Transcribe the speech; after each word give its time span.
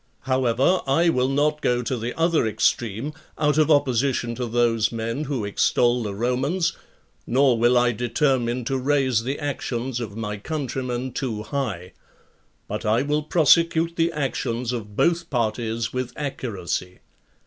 4. 0.25 0.33
However, 0.39 0.81
I 0.87 1.09
will 1.09 1.27
not 1.27 1.61
go 1.61 1.83
to 1.83 1.95
the 1.95 2.17
other 2.17 2.47
extreme, 2.47 3.13
out 3.37 3.59
of 3.59 3.69
opposition 3.69 4.33
to 4.33 4.47
those 4.47 4.91
men 4.91 5.25
who 5.25 5.45
extol 5.45 6.01
the 6.01 6.15
Romans 6.15 6.73
nor 7.27 7.55
will 7.59 7.77
I 7.77 7.91
determine 7.91 8.65
to 8.65 8.79
raise 8.79 9.21
the 9.21 9.37
actions 9.37 9.99
of 9.99 10.17
my 10.17 10.37
countrymen 10.37 11.11
too 11.11 11.43
high; 11.43 11.93
but 12.67 12.83
I 12.83 13.03
will 13.03 13.21
prosecute 13.21 13.95
the 13.95 14.11
actions 14.11 14.71
of 14.71 14.95
both 14.95 15.29
parties 15.29 15.93
with 15.93 16.13
accuracy. 16.15 17.01